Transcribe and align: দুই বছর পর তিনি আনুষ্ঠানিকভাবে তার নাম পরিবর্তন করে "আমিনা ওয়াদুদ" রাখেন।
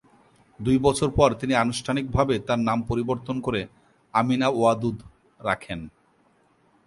দুই 0.59 0.77
বছর 0.77 1.09
পর 1.11 1.29
তিনি 1.33 1.53
আনুষ্ঠানিকভাবে 1.55 2.35
তার 2.39 2.59
নাম 2.59 2.79
পরিবর্তন 2.81 3.35
করে 3.41 3.61
"আমিনা 4.13 4.47
ওয়াদুদ" 4.49 4.97
রাখেন। 5.39 5.79